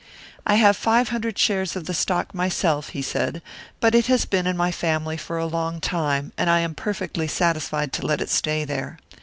"I 0.47 0.55
have 0.55 0.75
five 0.77 1.09
hundred 1.09 1.37
shares 1.37 1.75
of 1.75 1.85
the 1.85 1.93
stock 1.93 2.33
myself," 2.33 2.89
he 2.89 3.03
said, 3.03 3.39
"but 3.79 3.93
it 3.93 4.07
has 4.07 4.25
been 4.25 4.47
in 4.47 4.57
my 4.57 4.71
family 4.71 5.15
for 5.15 5.37
a 5.37 5.45
long 5.45 5.79
time, 5.79 6.31
and 6.39 6.49
I 6.49 6.61
am 6.61 6.73
perfectly 6.73 7.27
satisfied 7.27 7.93
to 7.93 8.07
let 8.07 8.19
it 8.19 8.31
stay 8.31 8.65
there. 8.65 8.97